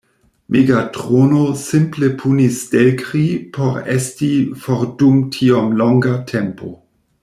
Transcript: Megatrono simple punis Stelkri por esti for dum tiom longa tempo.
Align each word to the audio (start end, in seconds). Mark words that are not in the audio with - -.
Megatrono 0.53 1.53
simple 1.53 2.09
punis 2.23 2.55
Stelkri 2.63 3.27
por 3.59 3.77
esti 3.99 4.31
for 4.65 4.85
dum 4.97 5.23
tiom 5.37 5.77
longa 5.83 6.23
tempo. 6.35 6.79